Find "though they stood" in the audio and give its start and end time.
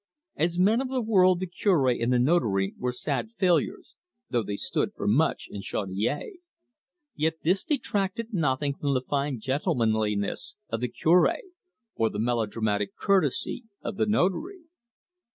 4.31-4.95